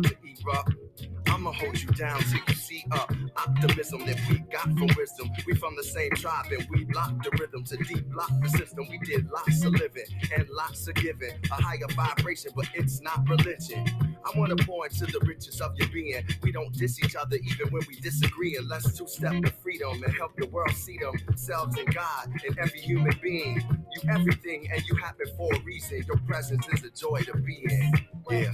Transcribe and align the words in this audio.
erupt, 0.00 0.74
I'ma 1.28 1.52
hold 1.52 1.80
you 1.80 1.88
down 1.90 2.20
till 2.22 2.40
you 2.48 2.54
see 2.54 2.84
up. 2.92 3.12
Optimism 3.36 4.04
that 4.06 4.18
we 4.28 4.38
got 4.50 4.64
from 4.64 4.88
wisdom. 4.96 5.30
We 5.46 5.54
from 5.54 5.76
the 5.76 5.84
same 5.84 6.10
tribe 6.12 6.46
and 6.50 6.66
we 6.70 6.84
block 6.84 7.22
the 7.22 7.30
rhythm 7.38 7.64
to 7.64 7.76
deep 7.78 8.06
block 8.10 8.30
the 8.42 8.48
system. 8.48 8.86
We 8.88 8.98
did 8.98 9.30
lots 9.30 9.64
of 9.64 9.72
living 9.72 10.04
and 10.34 10.48
lots 10.50 10.86
of 10.88 10.94
giving. 10.94 11.32
A 11.50 11.54
higher 11.54 11.78
vibration, 11.94 12.52
but 12.54 12.66
it's 12.74 13.00
not 13.00 13.28
religion. 13.28 14.11
I 14.24 14.38
wanna 14.38 14.56
point 14.56 14.92
to 14.98 15.06
the 15.06 15.20
riches 15.26 15.60
of 15.60 15.76
your 15.76 15.88
being. 15.88 16.24
We 16.42 16.52
don't 16.52 16.72
diss 16.72 17.02
each 17.02 17.16
other 17.16 17.36
even 17.36 17.72
when 17.72 17.82
we 17.88 17.96
disagree. 17.96 18.56
And 18.56 18.68
let's 18.68 18.96
two 18.96 19.06
step 19.06 19.32
to 19.42 19.50
freedom 19.50 20.02
and 20.02 20.14
help 20.14 20.36
the 20.36 20.46
world 20.46 20.72
see 20.72 20.98
themselves 20.98 21.76
in 21.78 21.86
God 21.86 22.28
and 22.46 22.58
every 22.58 22.80
human 22.80 23.18
being. 23.22 23.60
You 23.92 24.10
everything 24.10 24.68
and 24.72 24.82
you 24.86 24.94
happen 24.96 25.26
for 25.36 25.52
a 25.54 25.60
reason. 25.60 26.04
Your 26.06 26.18
presence 26.26 26.66
is 26.72 26.84
a 26.84 26.90
joy 26.90 27.20
to 27.22 27.36
be 27.38 27.64
in. 27.68 27.92
Yeah. 28.30 28.52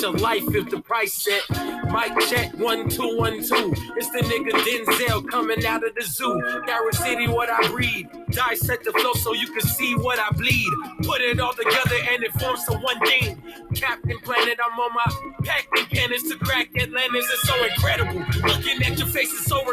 Your 0.00 0.12
life 0.12 0.44
if 0.54 0.70
the 0.70 0.80
price 0.80 1.12
set. 1.12 1.42
Might 1.90 2.16
check 2.28 2.54
one, 2.54 2.88
two, 2.88 3.16
one, 3.16 3.42
two. 3.42 3.72
It's 3.96 4.10
the 4.10 4.20
nigga 4.20 4.52
Denzel 4.62 5.28
coming 5.28 5.64
out 5.66 5.84
of 5.84 5.94
the 5.96 6.02
zoo. 6.02 6.40
Carol 6.66 6.92
City, 6.92 7.26
what 7.26 7.50
I 7.50 7.66
breed. 7.68 8.08
Dissect 8.30 8.84
the 8.84 8.92
flow 8.92 9.12
so 9.14 9.32
you 9.32 9.48
can 9.48 9.62
see 9.62 9.94
what 9.96 10.20
I 10.20 10.30
bleed. 10.36 10.70
Put 11.02 11.20
it 11.20 11.40
all 11.40 11.52
together 11.52 11.96
and 12.12 12.22
it 12.22 12.32
forms 12.34 12.64
to 12.66 12.74
one 12.78 13.00
thing. 13.00 13.42
Captain 13.74 14.18
Planet, 14.20 14.58
I'm 14.64 14.78
on 14.78 14.94
my 14.94 15.34
packing 15.44 15.86
cannons 15.86 16.22
to 16.30 16.38
crack 16.38 16.68
Atlantis. 16.80 17.26
It's 17.32 17.48
so 17.48 17.64
incredible. 17.64 18.20
Looking 18.46 18.82
at 18.84 18.98
your 18.98 19.08
face 19.08 19.32
is 19.32 19.46
so 19.46 19.67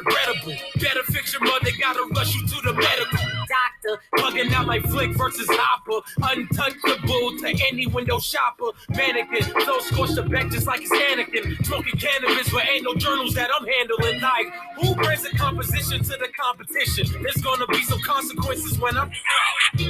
Bugging 4.45 4.53
out 4.53 4.67
like 4.67 4.83
Flik 4.83 5.15
versus 5.15 5.47
Hopper. 5.49 6.05
Untouchable 6.17 7.37
to 7.39 7.65
any 7.67 7.87
window 7.87 8.19
shopper. 8.19 8.71
Mannequin, 8.89 9.43
flow 9.43 9.79
scorched 9.79 10.15
the 10.15 10.23
back 10.23 10.49
just 10.51 10.67
like 10.67 10.81
it's 10.81 10.91
Anakin. 10.91 11.65
Smoking 11.65 11.99
cannabis, 11.99 12.51
but 12.51 12.67
ain't 12.67 12.83
no 12.83 12.95
journals 12.95 13.33
that 13.35 13.49
I'm 13.53 13.65
handling. 13.65 14.21
Like, 14.21 14.53
who 14.77 14.95
brings 14.95 15.25
a 15.25 15.35
composition 15.35 16.03
to 16.03 16.17
the 16.17 16.27
competition? 16.39 17.07
There's 17.21 17.37
gonna 17.37 17.67
be 17.67 17.81
some 17.83 17.99
consequences 18.01 18.79
when 18.79 18.97
I'm. 18.97 19.11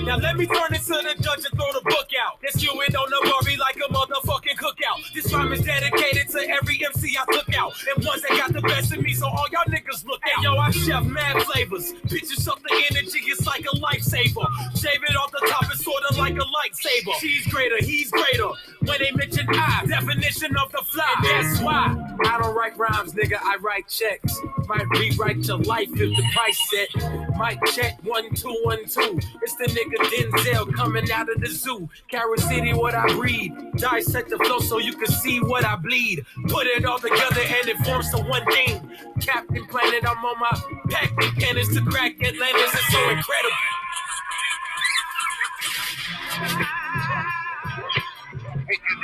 Now 0.04 0.18
let 0.18 0.38
me 0.38 0.46
turn 0.46 0.74
it 0.74 0.82
to 0.84 0.94
the 0.94 1.16
judge 1.22 1.46
and 1.46 1.54
throw 1.56 1.72
the 1.74 1.82
book 1.84 2.10
out. 2.22 2.40
This 2.42 2.62
you 2.64 2.72
in 2.72 2.96
on 2.96 3.10
the 3.10 3.30
Barbie 3.30 3.58
like 3.58 3.76
a 3.78 3.92
motherfucking 3.94 4.58
cookout. 4.58 5.14
This 5.14 5.32
rhyme 5.34 5.52
is 5.54 5.62
dedicated 5.62 6.30
to 6.30 6.50
every 6.50 6.80
MC 6.86 7.18
I 7.18 7.26
took 7.32 7.54
out. 7.56 7.74
And 7.96 8.06
ones 8.06 8.22
that 8.24 8.32
got 8.32 8.54
the 8.54 8.62
best 8.62 8.94
of 8.94 9.02
me, 9.02 9.14
so 9.14 9.28
all 9.28 9.46
y'all 9.52 9.66
niggas 9.66 10.06
look 10.06 10.22
out. 10.36 10.44
Yo, 10.44 10.58
I 10.58 10.72
chef 10.72 11.04
mad 11.06 11.42
flavors. 11.44 11.94
Pictures 12.08 12.48
up 12.48 12.62
the 12.64 12.84
energy, 12.92 13.20
it's 13.26 13.46
like 13.46 13.66
a 13.66 13.76
lifesaver. 13.78 14.44
Shave 14.75 15.03
it 15.07 15.16
off 15.16 15.31
the 15.31 15.45
top, 15.50 15.66
it's 15.72 15.83
sorta 15.83 16.16
like 16.17 16.33
a 16.33 16.45
lightsaber. 16.45 17.13
She's 17.19 17.45
greater, 17.47 17.78
he's 17.79 18.11
greater. 18.11 18.50
When 18.81 19.00
they 19.00 19.11
mention 19.11 19.47
I, 19.50 19.85
definition 19.88 20.56
of 20.57 20.72
the 20.72 20.83
fly. 20.85 21.13
And 21.17 21.47
that's 21.47 21.61
why 21.61 21.95
I 22.25 22.38
don't 22.41 22.56
write 22.56 22.78
rhymes, 22.78 23.13
nigga, 23.13 23.39
I 23.41 23.57
write 23.61 23.88
checks. 23.88 24.39
Might 24.67 24.88
rewrite 24.89 25.45
your 25.45 25.57
life 25.59 25.89
if 25.91 25.97
the 26.16 26.23
price 26.33 26.59
set. 26.69 27.38
Might 27.38 27.59
check 27.73 28.00
one, 28.03 28.33
two, 28.33 28.56
one, 28.63 28.85
two. 28.85 29.19
It's 29.41 29.56
the 29.56 29.66
nigga 29.66 30.31
Denzel 30.31 30.73
coming 30.73 31.12
out 31.12 31.29
of 31.29 31.41
the 31.41 31.50
zoo. 31.50 31.89
Carol 32.09 32.38
City, 32.38 32.73
what 32.73 32.95
I 32.95 33.07
breed. 33.13 33.53
Dissect 33.75 34.29
the 34.29 34.38
flow 34.38 34.59
so 34.59 34.79
you 34.79 34.94
can 34.94 35.07
see 35.07 35.39
what 35.39 35.66
I 35.66 35.75
bleed. 35.75 36.25
Put 36.47 36.67
it 36.67 36.85
all 36.85 37.00
together 37.00 37.41
and 37.41 37.69
it 37.69 37.77
forms 37.85 38.09
to 38.12 38.17
one 38.17 38.45
thing. 38.45 38.89
Captain 39.22 39.66
Planet, 39.67 40.07
I'm 40.07 40.23
on 40.23 40.39
my 40.39 40.81
packing 40.89 41.41
cannons 41.41 41.73
to 41.75 41.81
crack 41.81 42.13
Atlantis. 42.23 42.73
It's 42.73 42.91
so 42.91 43.09
incredible. 43.09 43.84
Looking 46.35 46.51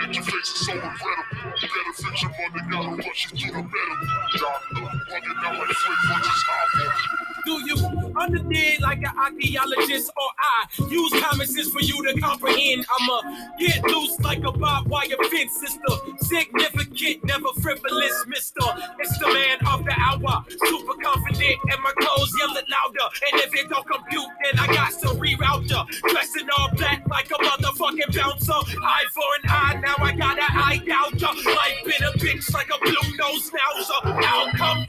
at 0.04 0.14
your 0.14 0.24
face 0.24 0.52
is 0.52 0.66
so 0.66 0.74
incredible. 0.74 1.38
Better 1.62 1.94
fix 1.96 2.22
your 2.24 2.32
mother, 2.32 2.64
gotta 2.70 2.96
rush 2.98 3.32
you 3.32 3.38
to 3.38 3.48
the 3.48 3.64
medical. 3.64 4.08
Doctor, 4.38 4.76
bugging 4.76 5.40
out 5.46 5.56
like 5.58 5.70
Flik 5.70 6.00
versus 6.10 6.44
Hopper. 6.46 7.31
Do 7.46 7.54
you 7.66 7.76
understand 8.20 8.82
like 8.82 9.00
an 9.00 9.18
archaeologist 9.18 10.12
or 10.16 10.30
I 10.40 10.90
use 10.90 11.12
common 11.22 11.48
sense 11.48 11.70
for 11.70 11.82
you 11.82 12.04
to 12.08 12.20
comprehend? 12.20 12.86
I'ma 13.00 13.22
get 13.60 13.84
loose 13.84 14.20
like 14.20 14.44
a 14.44 14.52
barbed 14.52 14.90
wire 14.90 15.08
fence, 15.30 15.60
sister. 15.60 15.94
Significant, 16.20 17.24
never 17.24 17.50
frivolous, 17.62 18.26
mister. 18.28 18.66
It's 19.00 19.18
the 19.20 19.28
man 19.28 19.58
of 19.68 19.86
the 19.86 19.94
hour. 19.98 20.46
Super 20.50 20.94
confident, 21.02 21.58
and 21.72 21.82
my 21.84 21.92
clothes 22.00 22.34
yelling 22.40 22.66
louder. 22.70 23.08
And 23.32 23.42
if 23.42 23.54
it 23.56 23.70
don't 23.70 23.88
compute, 23.88 24.30
then 24.44 24.60
I 24.60 24.68
got 24.68 24.92
to 25.02 25.08
reroute 25.20 25.70
ya. 25.70 25.86
Dressed 26.10 26.38
in 26.38 26.50
all 26.58 26.70
black 26.76 27.04
like 27.10 27.32
a 27.32 27.36
motherfucking 27.36 28.16
bouncer. 28.16 28.54
Eye 28.54 29.06
for 29.14 29.24
an 29.44 29.50
eye, 29.50 29.82
now 29.82 29.96
I 29.98 30.16
got 30.16 30.38
an 30.38 30.46
eye 30.50 30.82
gouger. 30.86 31.34
Life 31.46 31.84
been 31.86 32.08
a 32.08 32.12
bitch 32.18 32.54
like 32.54 32.70
a 32.70 32.80
blue 32.80 33.18
nose 33.18 33.50
schnauzer. 33.50 34.24
Outcome, 34.24 34.86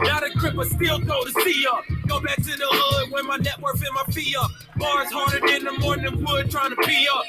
not 0.00 0.22
a 0.22 0.30
cripper, 0.38 0.64
still 0.64 0.98
go 0.98 1.24
to 1.24 1.32
see 1.42 1.66
ya. 1.88 1.96
Go 2.06 2.20
back 2.20 2.36
to 2.36 2.42
the 2.42 2.66
hood 2.68 3.10
when 3.12 3.26
my 3.26 3.36
net 3.36 3.60
worth 3.60 3.82
and 3.84 3.94
my 3.94 4.04
fee 4.12 4.34
up. 4.36 4.50
Bars 4.76 5.10
harder 5.10 5.46
than 5.46 5.64
the 5.64 5.72
morning 5.80 6.24
wood 6.24 6.50
trying 6.50 6.70
to 6.70 6.76
be 6.86 7.08
up. 7.12 7.24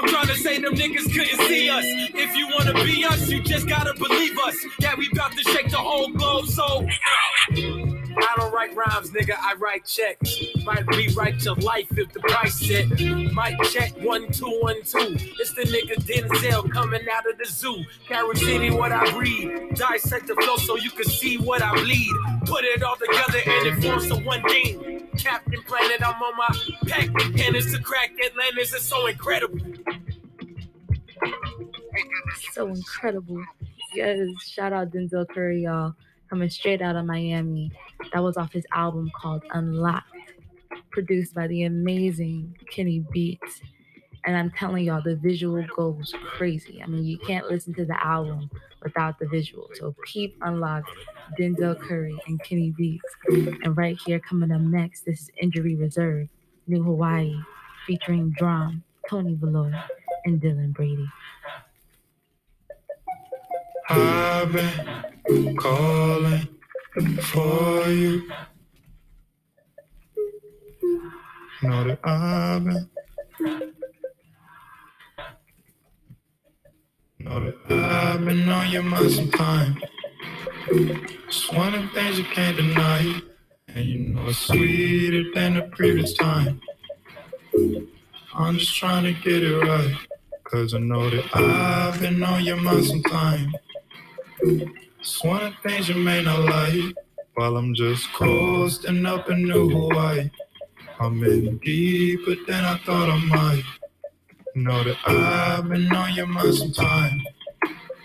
I'm 0.00 0.08
trying 0.08 0.28
to 0.28 0.34
say 0.34 0.60
them 0.60 0.74
niggas 0.74 1.12
couldn't 1.12 1.46
see 1.48 1.68
us. 1.70 1.84
If 1.86 2.36
you 2.36 2.48
wanna 2.56 2.74
be 2.84 3.04
us, 3.04 3.28
you 3.28 3.42
just 3.42 3.68
gotta 3.68 3.94
believe 3.94 4.38
us. 4.38 4.56
Yeah, 4.80 4.94
we 4.96 5.08
about 5.12 5.32
to 5.32 5.42
shake 5.44 5.70
the 5.70 5.78
whole 5.78 6.08
globe, 6.08 6.46
so. 6.46 6.86
I 8.20 8.34
don't 8.36 8.47
write 8.58 8.74
rhymes, 8.74 9.10
nigga, 9.10 9.36
I 9.40 9.54
write 9.54 9.84
checks. 9.84 10.36
Might 10.64 10.84
rewrite 10.88 11.44
your 11.44 11.54
life 11.56 11.86
if 11.96 12.12
the 12.12 12.18
price 12.20 12.58
set. 12.58 12.88
Might 13.32 13.56
check 13.70 13.92
one, 14.02 14.32
two, 14.32 14.50
one, 14.60 14.82
two. 14.82 15.16
It's 15.38 15.52
the 15.52 15.62
nigga 15.62 15.94
Denzel 16.02 16.70
coming 16.72 17.06
out 17.12 17.30
of 17.30 17.38
the 17.38 17.46
zoo. 17.46 17.84
Carol 18.08 18.34
City, 18.34 18.70
what 18.70 18.90
I 18.90 19.08
breed. 19.12 19.74
Dissect 19.74 20.26
the 20.26 20.34
flow 20.34 20.56
so 20.56 20.76
you 20.76 20.90
can 20.90 21.04
see 21.04 21.38
what 21.38 21.62
I 21.62 21.72
bleed. 21.74 22.12
Put 22.46 22.64
it 22.64 22.82
all 22.82 22.96
together 22.96 23.38
and 23.46 23.66
it 23.68 23.82
forms 23.82 24.08
to 24.08 24.16
one 24.16 24.42
thing. 24.48 25.08
Captain 25.16 25.62
Planet, 25.62 26.04
I'm 26.04 26.20
on 26.20 26.36
my 26.36 26.58
packing 26.88 27.34
cannons 27.34 27.72
to 27.72 27.80
crack 27.80 28.10
Atlantis. 28.24 28.74
It's 28.74 28.84
so 28.84 29.06
incredible. 29.06 29.60
so 32.52 32.66
incredible. 32.66 33.44
Yes, 33.94 34.18
shout 34.42 34.72
out 34.72 34.90
Denzel 34.90 35.28
Curry, 35.28 35.62
y'all. 35.62 35.94
Coming 36.30 36.50
straight 36.50 36.82
out 36.82 36.96
of 36.96 37.06
Miami. 37.06 37.72
That 38.12 38.22
was 38.22 38.36
off 38.36 38.52
his 38.52 38.66
album 38.72 39.10
called 39.20 39.42
Unlocked, 39.52 40.06
produced 40.90 41.34
by 41.34 41.46
the 41.46 41.64
amazing 41.64 42.56
Kenny 42.70 43.04
Beats. 43.12 43.60
And 44.24 44.36
I'm 44.36 44.50
telling 44.50 44.84
y'all, 44.84 45.02
the 45.02 45.16
visual 45.16 45.64
goes 45.74 46.14
crazy. 46.26 46.82
I 46.82 46.86
mean, 46.86 47.04
you 47.04 47.18
can't 47.18 47.48
listen 47.50 47.72
to 47.74 47.84
the 47.84 48.04
album 48.04 48.50
without 48.82 49.18
the 49.18 49.26
visual. 49.28 49.70
So 49.74 49.94
peep 50.04 50.36
Unlocked 50.42 50.90
Denzel 51.38 51.78
Curry, 51.80 52.16
and 52.26 52.42
Kenny 52.42 52.72
Beats. 52.76 53.04
And 53.28 53.76
right 53.76 53.98
here, 54.04 54.18
coming 54.18 54.52
up 54.52 54.60
next, 54.60 55.04
this 55.04 55.22
is 55.22 55.30
Injury 55.40 55.76
Reserve, 55.76 56.28
New 56.66 56.82
Hawaii, 56.82 57.34
featuring 57.86 58.34
DRAM, 58.36 58.82
Tony 59.08 59.34
Velour, 59.34 59.72
and 60.24 60.40
Dylan 60.40 60.72
Brady. 60.72 61.08
I've 63.90 64.52
been 64.52 65.56
calling 65.56 66.46
for 67.22 67.88
you. 67.88 68.28
Know 71.62 71.84
that 71.84 71.98
I've 72.04 72.64
been. 72.64 72.90
Know 77.20 77.40
that 77.40 77.54
I've 77.70 78.24
been 78.24 78.48
on 78.48 78.70
your 78.70 78.82
mind 78.82 79.10
some 79.10 79.30
time. 79.30 79.82
It's 80.70 81.50
one 81.52 81.74
of 81.74 81.82
the 81.82 81.88
things 81.88 82.18
you 82.18 82.24
can't 82.24 82.56
deny. 82.58 83.22
And 83.68 83.84
you 83.86 83.98
know 84.00 84.28
it's 84.28 84.38
sweeter 84.38 85.32
than 85.34 85.54
the 85.54 85.62
previous 85.62 86.12
time. 86.12 86.60
I'm 88.34 88.58
just 88.58 88.76
trying 88.76 89.04
to 89.04 89.12
get 89.22 89.42
it 89.42 89.56
right. 89.56 89.96
Cause 90.44 90.74
I 90.74 90.78
know 90.78 91.10
that 91.10 91.24
I've 91.34 92.00
been 92.00 92.22
on 92.22 92.44
your 92.44 92.56
mind 92.56 92.86
some 92.86 93.02
time. 94.40 94.74
It's 95.00 95.22
one 95.22 95.44
of 95.44 95.52
the 95.62 95.68
things 95.68 95.88
you 95.88 95.94
may 95.96 96.22
not 96.22 96.40
like. 96.40 96.94
While 97.34 97.56
I'm 97.56 97.74
just 97.74 98.12
coasting 98.12 99.06
up 99.06 99.30
in 99.30 99.44
New 99.44 99.70
Hawaii. 99.70 100.30
I'm 101.00 101.22
in 101.22 101.58
deeper 101.58 102.34
than 102.46 102.64
I 102.64 102.76
thought 102.78 103.08
I 103.08 103.24
might. 103.26 103.62
Know 104.56 104.82
that 104.82 104.96
I've 105.06 105.68
been 105.68 105.94
on 105.94 106.14
your 106.14 106.26
mind 106.26 106.54
some 106.54 106.72
time. 106.72 107.20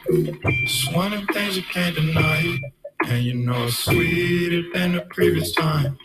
It's 0.08 0.92
one 0.94 1.14
of 1.14 1.26
the 1.26 1.34
things 1.34 1.58
you 1.58 1.64
can't 1.64 1.96
deny. 1.96 2.60
And 3.08 3.24
you 3.24 3.34
know 3.34 3.66
it's 3.66 3.80
sweeter 3.80 4.62
than 4.74 4.94
the 4.94 5.02
previous 5.10 5.52
time. 5.54 5.98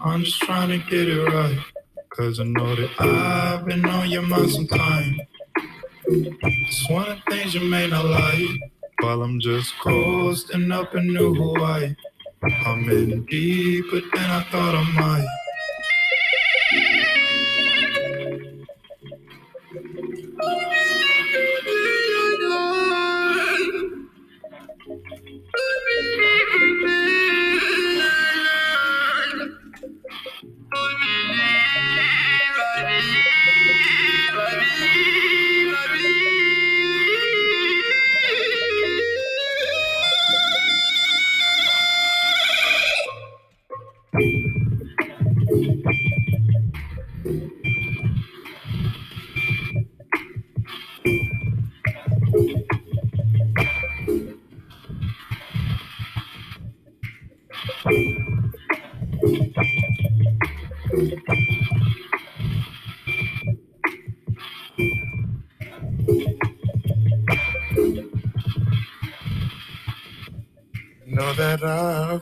I'm 0.00 0.24
just 0.24 0.40
trying 0.40 0.70
to 0.70 0.78
get 0.90 1.08
it 1.08 1.22
right. 1.26 1.58
Cause 2.08 2.40
I 2.40 2.44
know 2.44 2.74
that 2.74 2.90
I've 2.98 3.66
been 3.66 3.84
on 3.84 4.10
your 4.10 4.22
mind 4.22 4.50
some 4.50 4.66
time. 4.66 5.20
It's 6.12 6.90
one 6.90 7.08
of 7.08 7.18
the 7.24 7.36
things 7.36 7.54
you 7.54 7.60
may 7.60 7.86
not 7.86 8.04
like. 8.04 8.42
While 9.00 9.22
I'm 9.22 9.38
just 9.38 9.78
coasting 9.78 10.72
up 10.72 10.94
in 10.96 11.14
New 11.14 11.34
Hawaii. 11.34 11.94
I'm 12.42 12.90
in 12.90 13.24
deeper 13.26 14.00
than 14.12 14.30
I 14.30 14.42
thought 14.50 14.74
I 14.74 14.82
might. 14.92 15.49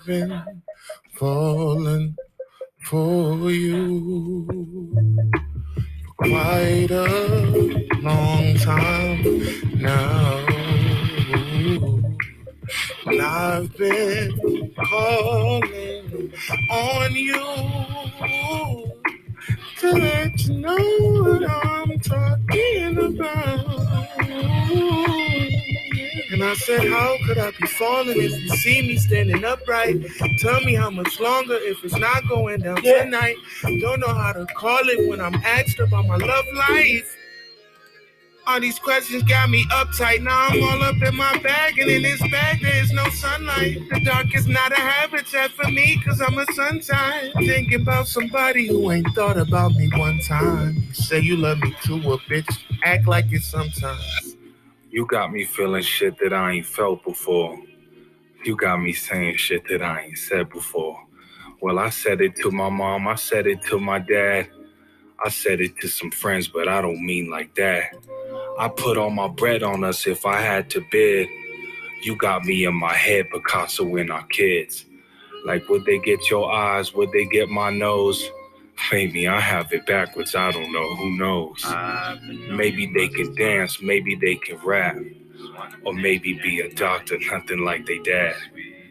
Been 0.08 0.43
falling 1.16 2.16
for 2.82 3.50
you 3.50 4.46
for 6.06 6.14
quite 6.16 6.90
a 6.90 7.06
long 8.00 8.55
time 8.56 9.22
now. 9.76 10.46
And 13.05 13.20
I've 13.20 13.76
been 13.76 14.72
calling 14.88 16.32
on 16.70 17.14
you 17.14 18.90
to 19.81 19.93
let 19.93 20.40
you 20.46 20.55
know 20.55 21.20
what 21.20 21.50
I'm 21.50 21.99
talking 22.00 22.96
about. 22.96 23.68
And 26.40 26.46
I 26.49 26.55
said, 26.55 26.88
How 26.88 27.17
could 27.26 27.37
I 27.37 27.50
be 27.50 27.67
falling 27.67 28.17
if 28.17 28.31
you 28.31 28.49
see 28.58 28.81
me 28.82 28.96
standing 28.96 29.44
upright? 29.44 29.96
Tell 30.38 30.61
me 30.61 30.76
how 30.76 30.88
much 30.88 31.19
longer 31.19 31.56
if 31.56 31.82
it's 31.82 31.96
not 31.96 32.29
going 32.29 32.61
down 32.61 32.81
tonight. 32.81 33.35
Don't 33.81 33.99
know 33.99 34.14
how 34.14 34.32
to 34.35 34.46
call 34.55 34.88
it 34.88 35.08
when 35.08 35.20
I'm 35.20 35.35
asked 35.35 35.81
about 35.81 36.06
my 36.06 36.14
love 36.14 36.44
life. 36.55 37.17
All 38.46 38.61
these 38.61 38.79
questions 38.79 39.25
got 39.25 39.50
me 39.50 39.64
uptight. 39.73 40.23
Now 40.23 40.46
I'm 40.46 40.62
all 40.62 40.82
up 40.85 41.02
in 41.02 41.17
my 41.17 41.38
bag, 41.40 41.76
and 41.81 41.90
in 41.90 42.02
this 42.02 42.20
bag 42.31 42.62
there 42.62 42.84
is 42.84 42.93
no 42.93 43.08
sunlight. 43.11 43.76
The 43.91 44.00
dark 44.05 44.32
is 44.32 44.46
not 44.46 44.70
a 44.70 44.81
habitat 44.81 45.50
for 45.50 45.69
me, 45.73 46.00
cause 46.06 46.20
I'm 46.20 46.38
a 46.38 46.46
sunshine. 46.52 47.32
Thinking 47.32 47.81
about 47.81 48.06
somebody 48.06 48.69
who 48.69 48.93
ain't 48.93 49.12
thought 49.12 49.39
about 49.39 49.72
me 49.72 49.91
one 49.96 50.20
time. 50.20 50.77
You 50.77 50.94
say 50.94 51.19
you 51.19 51.36
love 51.36 51.58
me 51.58 51.74
too, 51.82 51.96
a 51.96 52.17
bitch. 52.17 52.62
Act 52.84 53.08
like 53.08 53.27
it 53.32 53.43
sometimes. 53.43 54.37
You 54.90 55.06
got 55.06 55.32
me 55.32 55.44
feeling 55.44 55.82
shit 55.82 56.18
that 56.18 56.32
I 56.32 56.52
ain't 56.52 56.66
felt 56.66 57.04
before. 57.04 57.60
You 58.44 58.56
got 58.56 58.78
me 58.78 58.92
saying 58.92 59.36
shit 59.36 59.68
that 59.68 59.82
I 59.82 60.02
ain't 60.02 60.18
said 60.18 60.48
before. 60.48 60.98
Well, 61.60 61.78
I 61.78 61.90
said 61.90 62.20
it 62.20 62.36
to 62.36 62.50
my 62.50 62.70
mom, 62.70 63.06
I 63.08 63.16
said 63.16 63.46
it 63.46 63.62
to 63.66 63.78
my 63.78 63.98
dad, 63.98 64.48
I 65.24 65.28
said 65.28 65.60
it 65.60 65.78
to 65.80 65.88
some 65.88 66.10
friends, 66.10 66.48
but 66.48 66.68
I 66.68 66.80
don't 66.80 67.04
mean 67.04 67.30
like 67.30 67.54
that. 67.56 67.92
I 68.58 68.68
put 68.68 68.96
all 68.96 69.10
my 69.10 69.28
bread 69.28 69.62
on 69.62 69.84
us 69.84 70.06
if 70.06 70.24
I 70.24 70.40
had 70.40 70.70
to 70.70 70.84
bid. 70.90 71.28
You 72.02 72.16
got 72.16 72.44
me 72.44 72.64
in 72.64 72.74
my 72.74 72.94
head, 72.94 73.30
Picasso 73.30 73.96
and 73.96 74.10
our 74.10 74.24
kids. 74.26 74.86
Like, 75.44 75.68
would 75.68 75.84
they 75.84 75.98
get 75.98 76.30
your 76.30 76.50
eyes? 76.52 76.94
Would 76.94 77.12
they 77.12 77.26
get 77.26 77.48
my 77.48 77.70
nose? 77.70 78.30
Maybe 78.93 79.29
I 79.29 79.41
have 79.41 79.73
it 79.73 79.87
backwards. 79.87 80.35
I 80.35 80.51
don't 80.51 80.73
know. 80.73 80.97
Who 80.97 81.17
knows? 81.17 81.65
Maybe 82.51 82.91
they 82.94 83.08
can 83.08 83.35
dance. 83.35 83.82
Maybe 83.82 84.15
they 84.15 84.37
can 84.37 84.58
rap. 84.65 84.97
Or 85.85 85.93
maybe 85.93 86.35
be 86.35 86.61
a 86.61 86.73
doctor, 86.75 87.19
nothing 87.31 87.65
like 87.65 87.87
they 87.87 87.99
dad. 87.99 88.37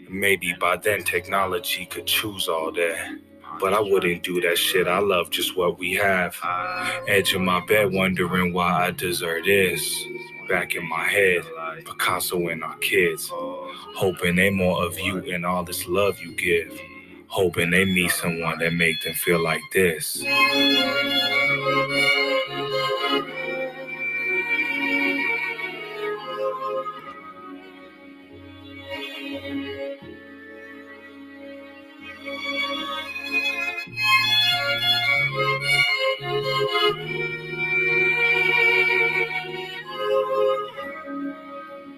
Maybe 0.10 0.53
by 0.60 0.77
then 0.77 1.03
technology 1.03 1.86
could 1.86 2.06
choose 2.06 2.48
all 2.48 2.72
that. 2.72 3.20
But 3.60 3.74
I 3.74 3.79
wouldn't 3.79 4.24
do 4.24 4.39
that 4.41 4.58
shit. 4.58 4.88
I 4.88 5.00
love 5.00 5.32
just 5.32 5.58
what 5.58 5.79
we 5.79 5.94
have. 5.96 6.38
Edge 7.08 7.34
of 7.34 7.41
my 7.41 7.65
bed, 7.65 7.91
wondering 7.91 8.53
why 8.53 8.88
I 8.88 8.91
deserve 8.91 9.46
this. 9.46 10.03
Back 10.48 10.75
in 10.75 10.88
my 10.88 11.03
head, 11.03 11.41
Picasso 11.86 12.48
and 12.48 12.63
our 12.63 12.77
kids. 12.77 13.29
Hoping 13.34 14.36
they 14.36 14.50
more 14.50 14.86
of 14.86 15.00
you 15.00 15.17
and 15.34 15.46
all 15.46 15.63
this 15.63 15.88
love 15.88 16.20
you 16.20 16.34
give. 16.36 16.79
Hoping 17.27 17.69
they 17.69 17.86
meet 17.86 18.12
someone 18.12 18.57
that 18.60 18.74
make 18.74 19.01
them 19.03 19.13
feel 19.13 19.39
like 19.39 19.62
this. 19.72 20.24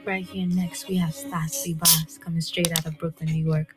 Right 0.05 0.25
here 0.25 0.48
next, 0.48 0.88
we 0.89 0.95
have 0.98 1.13
Stas 1.13 1.63
THEE 1.63 1.75
Boss 1.75 2.17
coming 2.17 2.41
straight 2.41 2.71
out 2.71 2.86
of 2.86 2.98
Brooklyn, 2.98 3.31
New 3.31 3.45
York, 3.45 3.75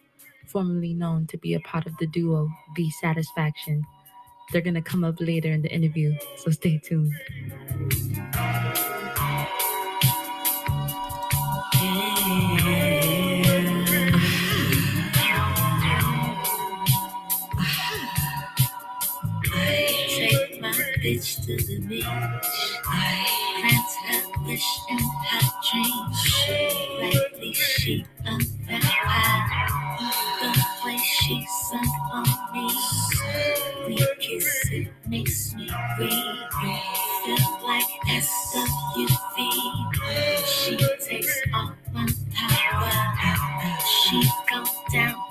formerly 0.52 0.92
known 0.92 1.26
to 1.28 1.38
be 1.38 1.54
a 1.54 1.60
part 1.60 1.86
of 1.86 1.96
the 1.98 2.06
duo 2.06 2.48
V 2.76 2.90
Satisfaction. 3.00 3.84
They're 4.52 4.60
gonna 4.60 4.82
come 4.82 5.02
up 5.02 5.16
later 5.18 5.50
in 5.50 5.62
the 5.62 5.70
interview, 5.70 6.14
so 6.36 6.50
stay 6.50 6.78
tuned. 6.78 7.12
Bitch 21.02 21.44
to 21.44 21.56
the 21.66 21.80
beach. 21.88 22.04
I 22.06 23.42
her 23.64 24.56
and 24.90 25.00
her 25.28 25.48
dreams. 25.66 26.18
Like 27.00 27.40
the 27.40 27.50
Baby, 28.24 28.61
down 44.92 45.21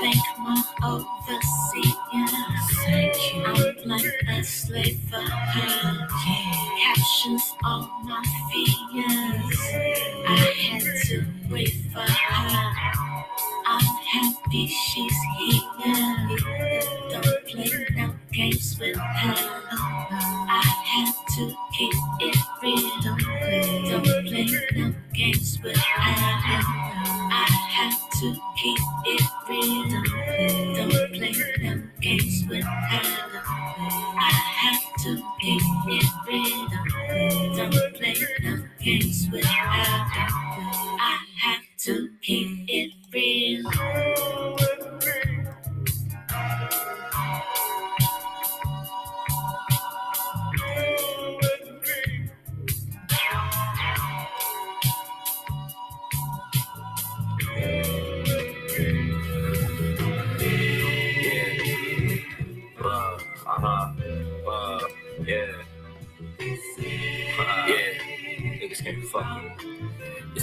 Thank 0.00 0.16
my 0.38 0.62
overseers. 0.84 2.34
I'm 3.46 3.88
like 3.88 4.04
a 4.28 4.42
slave 4.44 5.00
for 5.10 5.20
her. 5.20 6.08
Captions 6.84 7.52
all 7.64 7.90
my 8.04 8.22
fears. 8.52 9.60
I 10.26 10.36
had 10.36 10.82
to 11.08 11.26
wait 11.50 11.74
for 11.92 12.00
her. 12.00 12.72
I'm 13.66 13.84
happy 14.12 14.66
she's 14.68 15.18
here. 15.38 16.38
Don't 17.10 17.46
play 17.46 17.86
no 17.96 18.14
games 18.32 18.78
with 18.80 18.96
her. 18.96 19.49
Games 39.70 40.34
with. 40.56 41.00
I 41.00 41.18
have 41.42 41.62
to 41.86 42.10
keep 42.22 42.68
it 42.68 42.92
real. 43.12 43.99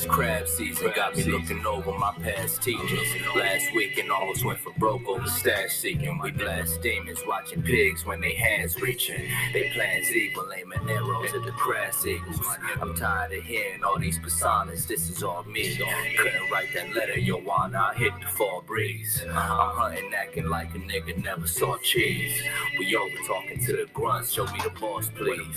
Crab 0.07 0.47
season, 0.47 0.91
got 0.95 1.15
me 1.15 1.23
looking 1.23 1.65
over 1.65 1.91
my 1.97 2.13
past 2.21 2.61
teachers. 2.61 3.07
Last 3.35 3.73
week 3.75 3.87
weekend 3.87 4.11
almost 4.11 4.43
went 4.43 4.59
for 4.59 4.71
broke 4.77 5.07
over 5.07 5.27
stash 5.27 5.71
seeking. 5.71 6.19
We 6.21 6.31
blast 6.31 6.81
demons, 6.81 7.21
watching 7.25 7.61
pigs 7.61 8.05
when 8.05 8.19
they 8.21 8.33
hands 8.33 8.79
reaching. 8.81 9.29
They 9.53 9.69
plans 9.73 10.11
evil, 10.11 10.47
aiming 10.55 10.89
arrows 10.89 11.33
at 11.33 11.43
the 11.43 11.51
crass 11.51 12.05
eagles. 12.05 12.39
I'm 12.81 12.95
tired 12.95 13.33
of 13.33 13.43
hearing 13.43 13.83
all 13.83 13.97
these 13.97 14.19
personas, 14.19 14.87
this 14.87 15.09
is 15.09 15.23
all 15.23 15.43
me. 15.43 15.77
Couldn't 16.17 16.51
write 16.51 16.73
that 16.73 16.93
letter, 16.93 17.19
yo, 17.19 17.37
wanna 17.37 17.79
I 17.79 17.93
hit 17.95 18.13
the 18.19 18.27
fall 18.27 18.61
breeze. 18.65 19.23
I'm 19.29 19.75
hunting, 19.75 20.11
acting 20.13 20.49
like 20.49 20.73
a 20.75 20.79
nigga 20.79 21.23
never 21.23 21.47
saw 21.47 21.77
cheese. 21.77 22.41
We 22.77 22.95
over 22.95 23.15
talking 23.25 23.63
to 23.65 23.71
the 23.73 23.87
grunts, 23.93 24.31
show 24.31 24.45
me 24.45 24.59
the 24.63 24.71
boss, 24.79 25.09
please. 25.15 25.55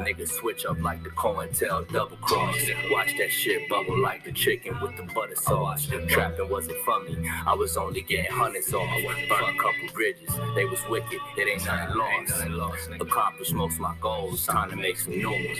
Niggas 0.00 0.28
switch 0.28 0.66
up 0.66 0.80
like 0.80 1.02
the 1.02 1.10
COINTEL 1.10 1.90
double 1.92 2.16
cross. 2.18 2.58
Watch 2.90 3.16
that 3.18 3.30
shit 3.30 3.68
bubble 3.68 3.89
like 3.98 4.24
the 4.24 4.32
chicken 4.32 4.78
with 4.80 4.96
the 4.96 5.02
butter 5.14 5.34
sauce. 5.34 5.88
Trapping 6.08 6.48
wasn't 6.48 6.78
for 6.84 7.00
me, 7.00 7.28
I 7.46 7.54
was 7.54 7.76
only 7.76 8.02
getting 8.02 8.30
hundreds 8.30 8.72
off. 8.72 8.88
Burn 9.28 9.44
a 9.44 9.58
couple 9.58 9.88
bridges, 9.92 10.30
they 10.54 10.64
was 10.64 10.80
wicked, 10.88 11.18
it 11.36 11.48
ain't 11.48 11.64
nothing 11.66 12.52
lost. 12.52 12.88
Accomplished 13.00 13.54
most 13.54 13.74
of 13.74 13.80
my 13.80 13.94
goals, 14.00 14.46
time 14.46 14.70
to 14.70 14.76
make 14.76 14.98
some 14.98 15.20
noise. 15.20 15.58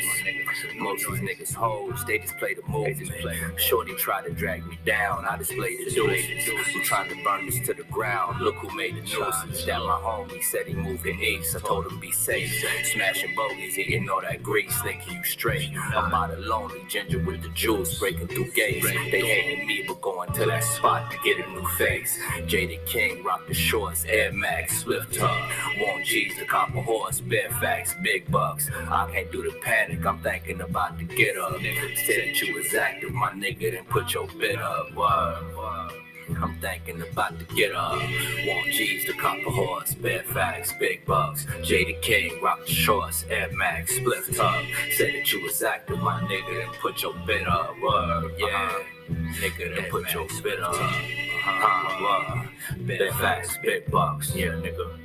Most 0.77 1.07
of 1.07 1.19
these 1.19 1.29
niggas 1.29 1.55
hoes, 1.55 2.05
they 2.07 2.19
just 2.19 2.37
play 2.39 2.55
the 2.55 2.63
movement. 2.69 3.11
Shorty 3.59 3.95
tried 3.95 4.27
to 4.27 4.31
drag 4.31 4.67
me 4.67 4.79
down, 4.85 5.25
I 5.25 5.37
displayed 5.37 5.87
the 5.87 5.91
deuces. 5.91 6.49
I'm 6.75 6.83
trying 6.85 7.09
to 7.09 7.25
burn 7.25 7.47
this 7.47 7.59
to 7.67 7.75
the 7.75 7.85
ground, 7.85 8.41
look 8.41 8.55
who 8.57 8.75
made 8.77 8.97
the 8.97 9.01
nuisance. 9.01 9.65
That 9.65 9.81
my 9.81 10.01
homie 10.01 10.43
said 10.43 10.67
he 10.67 10.75
moved 10.75 11.01
moving 11.05 11.21
east, 11.21 11.57
I 11.57 11.61
told 11.61 11.87
him 11.87 11.99
be 12.01 12.11
safe. 12.11 12.65
Smashing 12.93 13.35
bogeys, 13.35 13.79
eating 13.79 14.09
all 14.09 14.21
that 14.23 14.43
grease, 14.43 14.75
thinking 14.83 15.15
you 15.15 15.25
straight. 15.25 15.71
I'm 15.77 16.11
by 16.11 16.29
the 16.29 16.37
lonely 16.37 16.83
ginger 16.89 17.19
with 17.19 17.43
the 17.43 17.49
juice, 17.51 17.99
breaking 17.99 18.20
through 18.29 18.51
gates. 18.53 18.87
They 18.87 19.21
hating 19.21 19.67
me, 19.67 19.85
but 19.87 20.01
going 20.01 20.33
to 20.33 20.47
that 20.47 20.65
spot 20.65 21.11
to 21.11 21.19
get 21.25 21.45
a 21.45 21.51
new 21.51 21.67
face. 21.79 22.19
Jaded 22.47 22.85
King, 22.87 23.23
rock 23.23 23.47
the 23.47 23.55
shorts, 23.55 24.05
Air 24.07 24.33
Max, 24.33 24.79
Swift 24.79 25.15
Tug. 25.15 25.51
Want 25.79 26.05
G's, 26.05 26.39
the 26.39 26.45
copper 26.45 26.81
horse, 26.81 27.21
bare 27.21 27.51
facts, 27.51 27.95
big 28.03 28.31
bucks. 28.31 28.71
I 28.89 29.11
can't 29.13 29.31
do 29.33 29.43
the 29.43 29.57
panic, 29.61 30.05
I'm 30.05 30.19
thinking 30.21 30.61
about 30.61 30.99
to 30.99 31.05
get 31.05 31.37
up. 31.39 31.61
Said 31.61 32.29
that 32.29 32.41
you 32.41 32.55
was 32.55 32.73
active, 32.75 33.13
my 33.13 33.31
nigga, 33.31 33.73
then 33.73 33.85
put 33.85 34.15
your 34.15 34.27
bid 34.39 34.57
up. 34.57 34.95
Word, 34.95 35.57
word. 35.57 35.93
I'm 36.39 36.59
thinking 36.61 37.03
about 37.03 37.39
to 37.39 37.45
get 37.55 37.75
up. 37.75 37.93
Want 37.93 38.67
G's, 38.71 39.07
the 39.07 39.13
copper 39.15 39.51
horse, 39.51 39.95
bare 39.95 40.23
facts, 40.23 40.73
big 40.79 41.05
bucks. 41.07 41.47
Jaded 41.63 42.03
King, 42.03 42.41
rock 42.43 42.65
the 42.67 42.73
shorts, 42.73 43.25
Air 43.29 43.51
Max, 43.53 43.93
spliff 43.99 44.37
tub. 44.37 44.65
Said 44.93 45.15
that 45.15 45.33
you 45.33 45.43
was 45.43 45.63
active, 45.63 45.99
my 45.99 46.21
nigga, 46.23 46.61
then 46.61 46.75
put 46.81 47.03
your 47.03 47.15
bid 47.27 47.47
up. 47.47 47.75
Word, 47.81 48.33
yeah. 48.39 48.79
Nigga, 49.11 49.77
then 49.77 49.91
put 49.91 50.13
your 50.13 50.27
bid 50.43 50.61
up. 50.61 50.75
Uh-huh, 50.75 52.45
word. 52.77 52.87
Bare 52.87 53.13
facts, 53.13 53.59
big 53.63 53.91
bucks, 53.91 54.35
yeah, 54.35 54.49
nigga. 54.49 54.99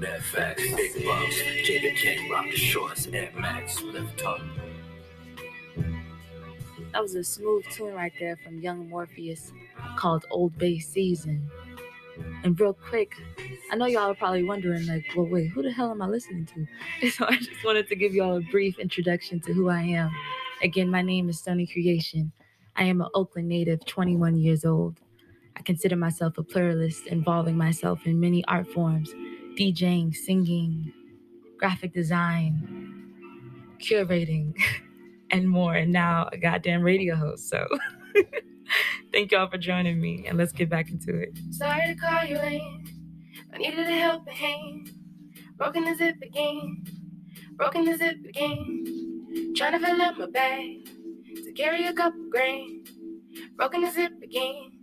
Bare 0.00 0.20
facts, 0.20 0.62
big 0.74 1.04
bucks. 1.04 1.34
Jada 1.64 1.94
King, 1.96 2.30
rock 2.30 2.46
the 2.46 2.56
shorts, 2.56 3.06
Air 3.12 3.30
Max, 3.36 3.80
spliff 3.80 4.16
tub. 4.16 4.40
That 6.92 7.02
was 7.02 7.14
a 7.14 7.22
smooth 7.22 7.64
tune 7.70 7.94
right 7.94 8.12
there 8.18 8.36
from 8.36 8.60
Young 8.60 8.88
Morpheus 8.88 9.52
called 9.96 10.24
Old 10.30 10.56
Bay 10.58 10.78
Season. 10.78 11.50
And 12.42 12.58
real 12.58 12.72
quick, 12.72 13.14
I 13.70 13.76
know 13.76 13.86
y'all 13.86 14.10
are 14.10 14.14
probably 14.14 14.44
wondering, 14.44 14.86
like, 14.86 15.04
well, 15.16 15.26
wait, 15.26 15.50
who 15.50 15.62
the 15.62 15.70
hell 15.70 15.90
am 15.90 16.02
I 16.02 16.06
listening 16.06 16.46
to? 16.46 17.10
So 17.10 17.26
I 17.26 17.36
just 17.36 17.64
wanted 17.64 17.88
to 17.88 17.96
give 17.96 18.14
y'all 18.14 18.36
a 18.36 18.40
brief 18.40 18.78
introduction 18.78 19.40
to 19.40 19.52
who 19.52 19.68
I 19.68 19.82
am. 19.82 20.10
Again, 20.62 20.90
my 20.90 21.02
name 21.02 21.28
is 21.28 21.38
Stony 21.38 21.66
Creation. 21.66 22.32
I 22.76 22.84
am 22.84 23.00
an 23.00 23.08
Oakland 23.14 23.48
native, 23.48 23.84
21 23.86 24.36
years 24.36 24.64
old. 24.64 25.00
I 25.56 25.62
consider 25.62 25.96
myself 25.96 26.38
a 26.38 26.42
pluralist, 26.42 27.06
involving 27.08 27.56
myself 27.56 28.06
in 28.06 28.20
many 28.20 28.44
art 28.46 28.68
forms 28.68 29.12
DJing, 29.56 30.14
singing, 30.14 30.92
graphic 31.58 31.92
design, 31.92 33.12
curating, 33.80 34.54
and 35.30 35.48
more. 35.48 35.74
And 35.74 35.92
now 35.92 36.28
a 36.32 36.38
goddamn 36.38 36.82
radio 36.82 37.16
host. 37.16 37.48
So 37.48 37.66
thank 39.12 39.32
y'all 39.32 39.48
for 39.48 39.58
joining 39.58 40.00
me, 40.00 40.26
and 40.26 40.38
let's 40.38 40.52
get 40.52 40.68
back 40.70 40.90
into 40.90 41.16
it. 41.16 41.38
Sorry 41.50 41.94
to 41.94 41.94
call 41.94 42.24
you 42.24 42.36
late. 42.36 42.88
I 43.52 43.58
needed 43.58 43.80
a 43.88 43.92
helping 43.98 44.34
hand. 44.34 44.90
Broken 45.56 45.84
the 45.84 45.94
zip 45.96 46.16
again. 46.22 46.84
Broken 47.52 47.84
the 47.84 47.96
zip 47.96 48.16
again. 48.28 49.54
Trying 49.56 49.72
to 49.72 49.86
fill 49.86 50.02
up 50.02 50.18
my 50.18 50.26
bag 50.26 50.88
to 51.44 51.52
carry 51.52 51.86
a 51.86 51.92
couple 51.92 52.28
grain. 52.30 52.84
Broken 53.56 53.82
the 53.82 53.90
zip 53.90 54.12
again. 54.22 54.77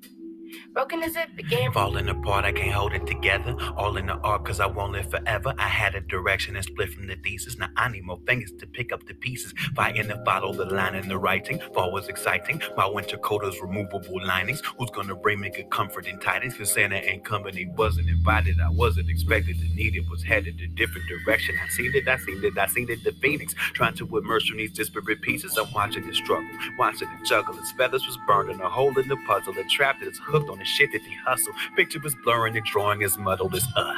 Broken 0.76 1.04
as 1.04 1.16
it 1.16 1.34
began. 1.38 1.72
Falling 1.72 2.10
apart, 2.10 2.44
I 2.44 2.52
can't 2.52 2.74
hold 2.74 2.92
it 2.92 3.08
together. 3.08 3.56
All 3.78 3.96
in 3.96 4.08
the 4.08 4.16
art, 4.16 4.44
cause 4.44 4.60
I 4.60 4.66
won't 4.66 4.92
live 4.92 5.10
forever. 5.10 5.54
I 5.58 5.70
had 5.70 5.96
a 5.96 6.02
direction 6.02 6.58
and 6.58 6.66
split 6.66 6.92
from 6.92 7.08
the 7.08 7.16
thesis. 7.16 7.58
Now 7.58 7.70
I 7.78 7.88
need 7.88 8.04
more 8.04 8.20
fingers 8.28 8.52
to 8.60 8.68
pick 8.68 8.92
up 8.92 9.06
the 9.06 9.14
pieces. 9.14 9.54
Fighting 9.74 10.10
to 10.10 10.22
follow 10.26 10.52
the 10.52 10.66
line 10.66 10.96
in 10.96 11.08
the 11.08 11.18
writing. 11.18 11.62
Fall 11.74 11.94
was 11.94 12.10
exciting. 12.10 12.62
My 12.76 12.86
winter 12.86 13.16
coat 13.18 13.46
has 13.46 13.62
removable 13.62 14.22
linings. 14.22 14.62
Who's 14.78 14.90
gonna 14.90 15.16
bring 15.16 15.40
me 15.40 15.50
good 15.50 15.70
comfort 15.70 16.08
and 16.08 16.22
tidings? 16.22 16.58
Cause 16.58 16.74
Santa 16.74 16.98
and 16.98 17.24
company 17.24 17.68
wasn't 17.78 18.10
invited. 18.10 18.60
I 18.60 18.70
wasn't 18.70 19.10
expected 19.10 19.58
to 19.60 19.76
need 19.76 19.96
it. 19.96 20.04
Was 20.10 20.24
headed 20.24 20.60
a 20.60 20.68
different 20.68 21.08
direction. 21.08 21.56
I 21.64 21.70
seen 21.70 21.94
it, 21.96 22.06
I 22.06 22.18
seen 22.18 22.44
it, 22.44 22.58
I 22.58 22.68
seen 22.68 22.90
it. 22.90 23.02
The 23.02 23.14
phoenix 23.22 23.54
trying 23.72 23.94
to 23.94 24.18
immerse 24.18 24.46
from 24.46 24.58
these 24.58 24.74
disparate 24.74 25.22
pieces. 25.22 25.58
I'm 25.58 25.72
watching 25.72 26.06
it 26.06 26.16
struggle, 26.16 26.50
watching 26.78 27.08
it 27.08 27.26
juggle. 27.26 27.54
His 27.54 27.72
feathers 27.72 28.06
was 28.06 28.18
burned 28.28 28.50
in 28.50 28.60
a 28.60 28.68
hole 28.68 29.00
in 29.00 29.08
the 29.08 29.16
puzzle. 29.26 29.54
The 29.54 29.64
trap 29.70 30.00
it's 30.02 30.18
hooked 30.18 30.50
on 30.50 30.65
the 30.66 30.72
shit 30.72 30.92
that 30.92 31.02
he 31.02 31.16
hustle. 31.26 31.54
Picture 31.76 32.00
was 32.00 32.16
blurring, 32.24 32.54
the 32.54 32.62
drawing 32.62 33.02
is 33.02 33.18
muddled 33.18 33.54
as 33.56 33.68
uh. 33.76 33.94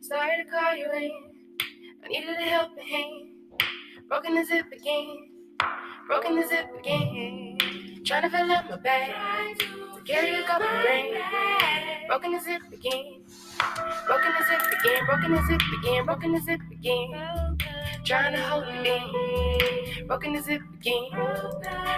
Sorry 0.00 0.44
to 0.44 0.50
call 0.50 0.76
you 0.76 0.86
in. 0.92 1.10
I 2.04 2.08
needed 2.08 2.30
a 2.38 2.42
helping 2.42 2.86
hand. 2.86 3.28
Broken 4.08 4.34
the 4.36 4.44
zip 4.44 4.66
again. 4.72 5.30
Broken 6.06 6.36
the 6.36 6.46
zip 6.46 6.66
again. 6.78 7.58
Trying 8.04 8.22
to 8.22 8.30
fill 8.30 8.50
up 8.52 8.70
my 8.70 8.76
bag. 8.76 9.58
To 9.58 10.00
carry 10.04 10.40
a 10.40 10.44
couple 10.44 10.68
grain. 10.82 11.14
Broken 12.06 12.34
as 12.34 12.46
it 12.46 12.62
began. 12.70 13.22
Broken 14.06 14.32
the 14.38 14.44
zip 14.48 14.80
again. 14.80 15.04
Broken 15.06 15.32
the 15.34 15.42
zip 15.48 15.62
again. 15.78 16.06
Broken 16.06 16.32
the 16.32 16.40
zip 16.40 16.60
again. 16.72 17.58
Trying 18.04 18.34
to 18.34 18.42
hold 18.42 18.64
it 18.68 18.86
in. 18.86 20.06
Broken 20.06 20.32
the 20.34 20.42
zip 20.42 20.62
again. 20.74 21.10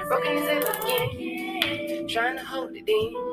Broken 0.08 0.36
the 0.36 0.42
zip 0.46 0.82
again. 0.82 2.08
Trying 2.08 2.38
to 2.38 2.44
hold 2.44 2.72
it 2.74 2.88
in. 2.88 3.29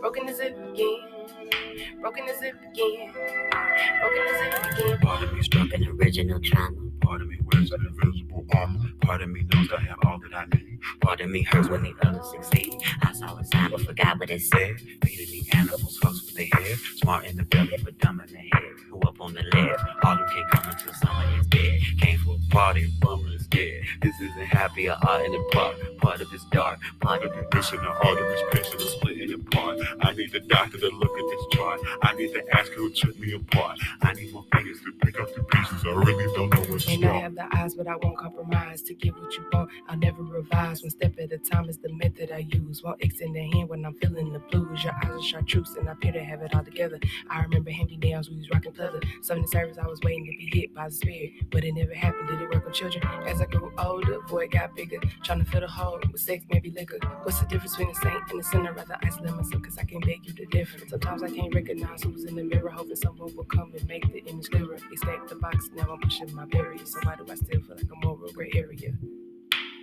Broken 0.00 0.28
as 0.28 0.40
it 0.40 0.56
began. 0.56 2.00
Broken 2.00 2.28
as 2.28 2.42
it 2.42 2.54
began. 2.60 3.12
Broken 3.12 4.22
as 4.28 4.40
it 4.40 4.76
began. 4.76 4.98
Part 5.00 5.22
of 5.22 5.32
me 5.34 5.42
struck 5.42 5.72
An 5.74 5.88
original 5.88 6.40
trauma. 6.40 6.76
Part 7.02 7.22
of 7.22 7.28
me 7.28 7.38
wears 7.52 7.70
an 7.72 7.86
invisible 7.86 8.46
armor. 8.54 8.80
Part 9.02 9.22
of 9.22 9.30
me 9.30 9.44
knows 9.52 9.68
I 9.76 9.80
have 9.82 9.98
all 10.06 10.18
that 10.20 10.34
I 10.34 10.46
need. 10.56 10.78
Part 11.02 11.20
of 11.20 11.30
me 11.30 11.42
hurts 11.42 11.68
when 11.68 11.82
the 11.82 11.94
others 12.02 12.30
succeed. 12.30 12.76
I 13.02 13.12
saw 13.12 13.36
a 13.36 13.44
sign 13.44 13.70
but 13.72 13.82
forgot 13.82 14.18
what 14.18 14.30
it 14.30 14.42
said. 14.42 14.80
Feeding 15.04 15.30
me 15.32 15.48
animals, 15.52 15.98
fucks 16.00 16.24
with 16.26 16.34
their 16.36 16.48
hair. 16.60 16.76
Smart 16.96 17.26
in 17.26 17.36
the 17.36 17.44
belly, 17.44 17.76
but 17.84 17.98
dumb 17.98 18.20
in 18.20 18.32
the 18.32 18.38
head. 18.38 18.74
Who 18.90 19.00
up 19.00 19.20
on 19.20 19.34
the 19.34 19.42
lid? 19.42 19.76
All 20.04 20.16
them 20.16 20.26
can't 20.32 20.50
come 20.50 20.70
until 20.72 20.94
someone 20.94 21.40
is 21.40 21.46
dead. 21.48 21.80
Came 22.00 22.18
for 22.20 22.36
a 22.36 22.50
party, 22.50 22.90
bummer 23.00 23.39
dead. 23.50 23.82
This 24.00 24.14
isn't 24.20 24.46
happy 24.46 24.88
or 24.88 24.96
art 25.06 25.24
in 25.24 25.32
the 25.32 25.44
park. 25.52 25.76
Part 25.98 26.20
of 26.20 26.32
it's 26.32 26.44
dark, 26.46 26.78
part 27.00 27.22
of 27.22 27.36
it 27.36 27.54
missing. 27.54 27.80
The 27.80 27.90
heart 27.90 28.18
of 28.18 28.26
this 28.28 28.42
patient 28.52 28.80
is 28.80 28.90
splitting 28.92 29.32
apart. 29.34 29.78
I 30.00 30.12
need 30.12 30.32
the 30.32 30.40
doctor 30.40 30.78
to 30.78 30.88
look 30.88 31.18
at 31.18 31.26
this 31.30 31.58
chart. 31.58 31.80
I 32.02 32.14
need 32.14 32.32
to 32.32 32.56
ask 32.56 32.70
who 32.72 32.90
took 32.90 33.18
me 33.18 33.34
apart. 33.34 33.78
I 34.02 34.12
need 34.14 34.32
my 34.32 34.42
fingers 34.54 34.80
to 34.80 34.92
pick 35.04 35.20
up 35.20 35.34
the 35.34 35.42
pieces. 35.42 35.84
I 35.84 35.90
really 35.90 36.24
don't 36.34 36.54
know 36.54 36.72
what's 36.72 36.86
I. 36.86 36.99
have 37.20 37.34
the 37.34 37.46
eyes, 37.56 37.74
but 37.74 37.86
I 37.88 37.96
won't 38.02 38.18
compromise 38.18 38.82
to 38.82 38.94
get 38.94 39.16
what 39.16 39.32
you 39.36 39.44
want. 39.52 39.70
I'll 39.88 39.98
never 39.98 40.22
revise. 40.22 40.82
One 40.82 40.90
step 40.90 41.14
at 41.18 41.32
a 41.32 41.38
time 41.38 41.68
is 41.68 41.78
the 41.78 41.92
method 41.92 42.30
I 42.32 42.46
use. 42.50 42.82
One 42.82 42.96
X 43.02 43.20
in 43.20 43.32
the 43.32 43.42
hand 43.52 43.68
when 43.68 43.84
I'm 43.84 43.94
feeling 43.94 44.32
the 44.32 44.40
blues. 44.40 44.84
Your 44.84 44.94
eyes 44.94 45.10
are 45.10 45.22
chartreuse, 45.22 45.76
and 45.76 45.88
I 45.88 45.92
appear 45.92 46.12
to 46.12 46.24
have 46.24 46.42
it 46.42 46.54
all 46.54 46.64
together. 46.64 46.98
I 47.30 47.42
remember 47.42 47.70
hand 47.70 47.90
me 47.90 47.96
downs, 47.98 48.30
we 48.30 48.36
was 48.36 48.50
rocking 48.50 48.72
pleather. 48.72 49.02
The 49.22 49.46
service, 49.48 49.78
I 49.78 49.86
was 49.86 50.00
waiting 50.04 50.26
to 50.26 50.32
be 50.38 50.60
hit 50.60 50.74
by 50.74 50.88
the 50.88 50.94
spirit, 50.94 51.32
but 51.50 51.64
it 51.64 51.72
never 51.72 51.94
happened. 51.94 52.28
Did 52.28 52.42
it 52.42 52.50
work 52.54 52.66
on 52.66 52.72
children? 52.72 53.02
As 53.26 53.40
I 53.40 53.46
grew 53.46 53.72
older, 53.78 54.20
boy 54.28 54.48
got 54.48 54.76
bigger. 54.76 54.98
Trying 55.24 55.44
to 55.44 55.50
fill 55.50 55.60
the 55.62 55.68
hole 55.68 56.00
with 56.12 56.20
sex, 56.20 56.44
maybe 56.50 56.70
liquor. 56.70 56.98
What's 57.22 57.40
the 57.40 57.46
difference 57.46 57.76
between 57.76 57.94
a 57.96 58.00
saint 58.00 58.30
and 58.30 58.40
a 58.40 58.42
sinner? 58.44 58.72
Rather 58.72 58.96
isolate 59.02 59.34
myself, 59.34 59.62
cause 59.62 59.78
I 59.78 59.84
can't 59.84 60.04
beg 60.04 60.26
you 60.26 60.32
the 60.34 60.46
difference. 60.46 60.90
Sometimes 60.90 61.22
I 61.22 61.30
can't 61.30 61.54
recognize 61.54 62.02
who's 62.02 62.24
in 62.24 62.36
the 62.36 62.44
mirror, 62.44 62.70
hoping 62.70 62.96
someone 62.96 63.34
will 63.36 63.44
come 63.44 63.72
and 63.78 63.86
make 63.88 64.10
the 64.12 64.20
image 64.26 64.50
clearer. 64.50 64.76
Escape 64.92 65.26
the 65.28 65.36
box, 65.36 65.70
now 65.74 65.88
I'm 65.92 66.00
pushing 66.00 66.34
my 66.34 66.46
barrier. 66.46 66.84
So 66.84 67.00
why 67.10 67.16
do 67.16 67.24
I 67.28 67.34
still 67.34 67.60
feel 67.62 67.74
like 67.76 67.86
I'm 67.90 68.08
over 68.08 68.26
a 68.26 68.32
gray 68.32 68.52
area? 68.54 68.92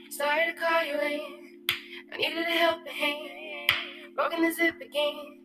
Sorry 0.10 0.46
to 0.46 0.54
call 0.54 0.82
you 0.86 0.94
in. 0.94 1.22
I 2.14 2.16
needed 2.16 2.48
a 2.48 2.52
helping 2.52 2.94
hand. 2.94 3.70
Broken 4.16 4.44
the 4.44 4.54
zip 4.54 4.76
again. 4.80 5.42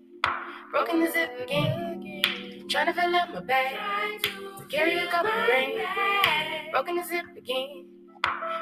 Broken 0.71 1.01
the 1.01 1.11
zip 1.11 1.31
again. 1.43 2.63
Trying 2.71 2.87
to 2.87 2.93
fill 2.93 3.17
up 3.17 3.35
my 3.35 3.41
bag. 3.41 4.23
To 4.23 4.65
carry 4.67 4.97
a 4.97 5.09
couple 5.09 5.33
grain. 5.47 5.81
Broken 6.71 6.99
as 6.99 7.11
it 7.11 7.25
began. 7.35 7.87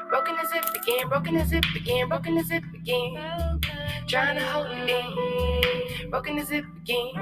Broken 0.09 0.35
the 0.41 0.47
zip 0.47 0.65
again. 0.81 1.07
Broken 1.07 1.35
the 1.35 1.45
zip 1.45 1.65
again. 1.75 2.09
Broken 2.09 2.35
the 2.35 2.43
zip 2.43 2.63
again. 2.73 3.61
Trying 4.07 4.39
to 4.39 4.45
hold 4.45 4.67
it 4.71 4.89
in. 4.89 6.09
Broken 6.09 6.37
the 6.37 6.43
zip 6.43 6.65
again. 6.81 7.13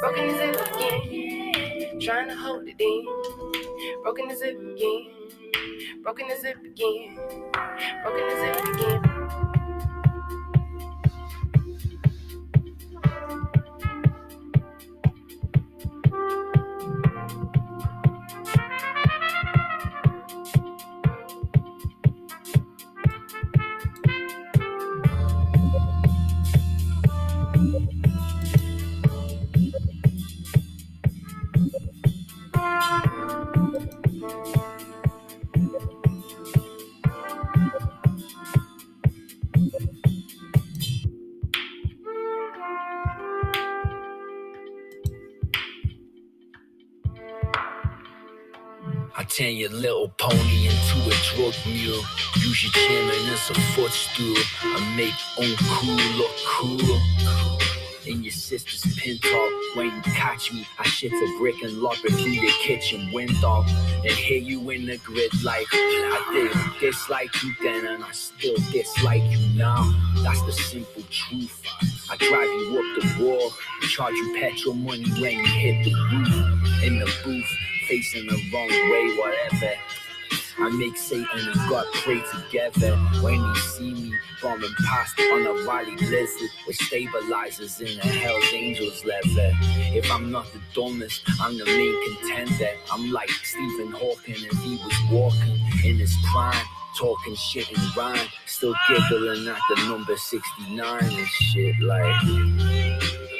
Broken 0.00 0.28
the 0.28 0.34
zip 0.38 0.74
again. 0.74 2.00
Trying 2.00 2.28
to 2.28 2.34
hold 2.34 2.66
it 2.66 2.80
in. 2.80 3.06
Broken 4.02 4.30
as 4.30 4.42
it 4.42 4.58
began. 4.60 5.06
Broken 6.02 6.30
as 6.30 6.44
it 6.44 6.62
began. 6.62 7.16
Broken 8.02 8.24
as 8.24 8.56
it 8.56 8.64
began. 8.76 9.11
Your 49.56 49.70
little 49.70 50.08
pony 50.18 50.66
into 50.66 50.98
a 51.06 51.14
drug 51.34 51.54
mule. 51.66 52.02
Use 52.36 52.64
your 52.64 52.72
chin 52.72 53.10
and 53.10 53.32
it's 53.32 53.50
a 53.50 53.54
footstool. 53.74 54.36
I 54.62 54.94
make 54.96 55.14
uncool 55.36 56.18
look 56.18 56.36
cool. 56.46 57.00
In 58.06 58.22
your 58.24 58.32
sister's 58.32 58.82
pinto, 58.96 59.48
when 59.74 59.86
you 59.86 60.02
catch 60.02 60.52
me, 60.52 60.66
I 60.78 60.86
shit 60.88 61.12
a 61.12 61.38
brick 61.38 61.54
and 61.62 61.78
lock 61.78 61.98
it 62.04 62.12
through 62.12 62.32
your 62.32 62.52
kitchen 62.62 63.10
window. 63.12 63.64
And 64.04 64.10
hear 64.10 64.38
you 64.38 64.70
in 64.70 64.86
the 64.86 64.98
grid 64.98 65.32
like 65.44 65.66
I 65.72 66.30
did 66.32 66.80
dislike 66.80 67.42
you 67.42 67.54
then, 67.62 67.86
and 67.86 68.04
I 68.04 68.10
still 68.12 68.56
dislike 68.72 69.22
you 69.30 69.58
now. 69.58 69.82
That's 70.24 70.42
the 70.42 70.52
simple 70.52 71.02
truth. 71.10 71.62
I 72.10 72.16
drive 72.16 72.42
you 72.42 72.78
up 72.78 73.02
the 73.02 73.24
wall, 73.24 73.52
charge 73.82 74.14
you 74.14 74.36
petrol 74.40 74.74
money 74.74 75.08
when 75.20 75.32
you 75.32 75.46
hit 75.46 75.84
the 75.84 75.94
roof. 76.12 76.82
In 76.82 76.98
the 76.98 77.12
booth, 77.24 77.58
facing 77.92 78.26
the 78.26 78.50
wrong 78.50 78.68
way, 78.90 79.16
whatever. 79.18 79.74
I 80.60 80.70
make 80.70 80.96
Satan 80.96 81.26
and 81.34 81.68
God 81.68 81.84
pray 81.92 82.22
together. 82.32 82.96
When 83.20 83.34
you 83.34 83.54
see 83.56 83.92
me 83.92 84.14
bombing 84.40 84.74
past 84.86 85.20
on 85.20 85.46
a 85.46 85.52
Riley 85.66 85.96
Blizzard 85.96 86.48
with 86.66 86.76
stabilizers 86.76 87.82
in 87.82 88.00
a 88.00 88.06
Hell's 88.06 88.44
Angels 88.54 89.04
leather. 89.04 89.52
If 89.94 90.10
I'm 90.10 90.30
not 90.30 90.50
the 90.54 90.60
dumbest, 90.74 91.20
I'm 91.38 91.58
the 91.58 91.66
main 91.66 92.16
contender. 92.16 92.70
I'm 92.90 93.12
like 93.12 93.28
Stephen 93.28 93.92
Hawking 93.92 94.36
if 94.36 94.58
he 94.60 94.76
was 94.76 94.96
walking 95.10 95.60
in 95.84 95.98
his 95.98 96.16
prime. 96.32 96.64
Talking 96.98 97.34
shit 97.34 97.70
and 97.70 97.96
rhyme, 97.96 98.28
still 98.46 98.74
giggling 98.88 99.48
at 99.48 99.60
the 99.68 99.88
number 99.88 100.16
69 100.16 101.04
and 101.04 101.26
shit. 101.26 101.78
Like, 101.80 102.22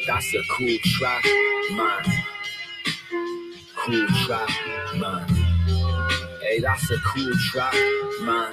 that's 0.07 0.35
a 0.35 0.43
cool 0.51 0.77
track, 0.85 1.25
man. 1.73 2.25
Cool 3.85 4.07
track, 4.25 4.49
man. 4.97 5.27
Hey, 6.41 6.61
that's 6.61 6.89
a 6.89 6.97
cool 6.99 7.33
track, 7.51 7.75
man. 8.23 8.53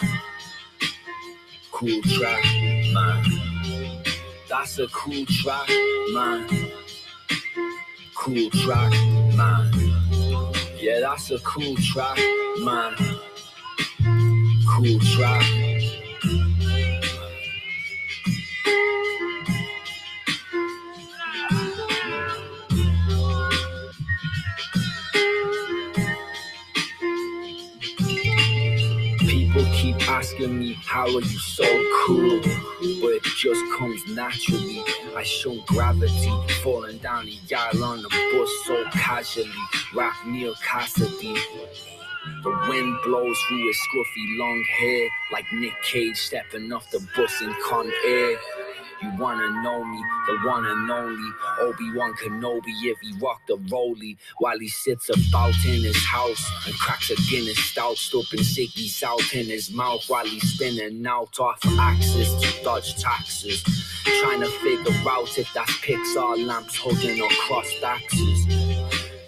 Cool 1.72 2.02
track, 2.02 2.44
man. 2.92 3.24
That's 4.50 4.80
a 4.80 4.88
cool 4.88 5.24
track, 5.28 5.70
man. 6.14 6.48
Cool 8.16 8.50
track, 8.50 8.92
man. 9.38 9.72
Yeah, 10.80 11.00
that's 11.02 11.30
a 11.30 11.38
cool 11.42 11.76
track, 11.76 12.18
man. 12.64 12.96
Cool 14.68 15.00
track. 15.00 15.79
Asking 30.40 30.58
me, 30.58 30.74
how 30.86 31.04
are 31.04 31.10
you 31.10 31.38
so 31.38 31.66
cool? 32.06 32.40
But 32.40 33.12
it 33.12 33.24
just 33.24 33.62
comes 33.78 34.08
naturally. 34.08 34.82
I 35.14 35.22
show 35.22 35.60
gravity, 35.68 36.32
falling 36.64 36.98
down 37.00 37.26
the 37.26 37.56
aisle 37.56 37.84
on 37.84 38.02
the 38.02 38.08
bus 38.08 38.50
so 38.66 38.86
casually. 38.90 39.52
Rap 39.94 40.16
Neal 40.26 40.56
Cassady. 40.56 41.36
The 42.44 42.68
wind 42.70 42.98
blows 43.04 43.38
through 43.50 43.68
his 43.68 43.78
scruffy 43.78 44.40
long 44.40 44.64
hair, 44.80 45.10
like 45.34 45.46
Nick 45.52 45.74
Cage 45.84 46.16
stepping 46.16 46.72
off 46.72 46.90
the 46.90 47.06
bus 47.18 47.42
in 47.42 47.54
Con 47.66 47.92
Air. 48.08 48.38
You 49.02 49.12
wanna 49.18 49.50
know 49.64 49.84
me, 49.86 50.04
the 50.28 50.38
one 50.50 50.66
and 50.66 50.92
only 50.92 51.32
Obi-Wan 51.62 52.14
Kenobi 52.16 52.74
if 52.84 53.00
he 53.00 53.14
rocked 53.22 53.50
a 53.50 53.56
rollie 53.56 54.18
while 54.40 54.60
he 54.60 54.68
sits 54.68 55.10
about 55.10 55.56
in 55.66 55.84
his 55.84 56.04
house 56.06 56.46
and 56.66 56.76
cracks 56.76 57.10
a 57.10 57.16
Guinness 57.30 57.58
stout, 57.58 57.96
stopping 57.96 58.42
Siggy 58.42 58.90
South 58.90 59.34
in 59.34 59.46
his 59.46 59.72
mouth 59.72 60.04
while 60.10 60.26
he's 60.26 60.54
spinning 60.54 61.06
out 61.08 61.40
off 61.40 61.60
axis 61.80 62.34
to 62.42 62.64
dodge 62.64 63.02
taxes. 63.02 63.64
Trying 64.22 64.42
to 64.42 64.50
figure 64.50 65.10
out 65.10 65.38
if 65.38 65.50
that's 65.54 65.72
Pixar 65.78 66.46
lamps 66.46 66.78
hugging 66.78 67.22
or 67.22 67.30
crossed 67.48 67.82
axes. 67.82 68.46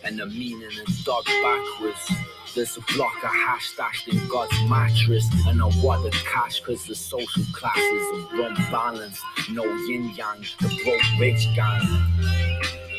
And 0.04 0.20
the 0.20 0.26
meaning 0.26 0.80
of 0.86 1.06
dog 1.06 1.24
backwards. 1.26 2.12
There's 2.54 2.76
a 2.76 2.82
block 2.94 3.16
of 3.24 3.30
hash 3.30 3.70
stashed 3.70 4.10
in 4.10 4.28
God's 4.28 4.62
mattress. 4.68 5.26
And 5.48 5.62
a 5.62 5.70
wad 5.82 6.06
of 6.06 6.12
cash, 6.12 6.60
cause 6.62 6.86
the 6.86 6.96
social 6.96 7.44
classes 7.54 8.06
are 8.34 8.42
unbalanced. 8.42 9.22
No 9.52 9.64
yin 9.64 10.10
yang, 10.16 10.46
the 10.60 10.68
broke 10.84 11.20
rich 11.20 11.48
gang. 11.56 11.82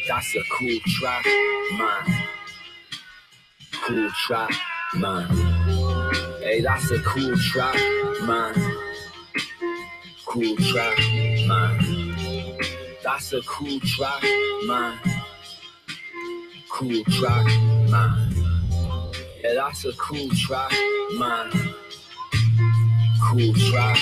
That's 0.09 0.35
a 0.35 0.43
cool 0.53 0.79
track, 0.87 1.27
man. 1.79 2.25
Cool 3.73 4.11
track, 4.27 4.51
man. 4.95 5.27
Hey, 6.41 6.63
that's 6.63 6.91
a 6.91 6.99
cool 7.01 7.37
track, 7.37 7.75
man. 8.23 8.55
Cool 10.25 10.57
track, 10.57 10.99
man. 11.47 12.17
That's 13.05 13.33
a 13.35 13.43
cool 13.43 13.79
track, 13.81 14.23
man. 14.67 14.99
Cool 16.71 17.05
track, 17.05 17.47
man. 17.91 18.32
That's 19.55 19.85
a 19.85 19.93
cool 19.93 20.29
track, 20.31 20.73
man. 21.19 21.51
Cool 23.23 23.53
track, 23.55 23.99